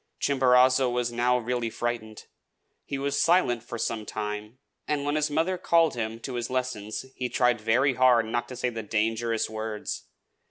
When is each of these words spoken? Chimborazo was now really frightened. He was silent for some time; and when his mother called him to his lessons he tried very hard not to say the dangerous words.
Chimborazo 0.19 0.89
was 0.91 1.11
now 1.11 1.37
really 1.37 1.69
frightened. 1.69 2.25
He 2.85 2.97
was 2.97 3.21
silent 3.21 3.61
for 3.61 3.77
some 3.77 4.03
time; 4.03 4.57
and 4.87 5.05
when 5.05 5.13
his 5.13 5.29
mother 5.29 5.59
called 5.59 5.93
him 5.93 6.19
to 6.21 6.33
his 6.33 6.49
lessons 6.49 7.05
he 7.15 7.29
tried 7.29 7.61
very 7.61 7.93
hard 7.93 8.25
not 8.25 8.47
to 8.47 8.55
say 8.55 8.71
the 8.71 8.81
dangerous 8.81 9.47
words. 9.47 10.07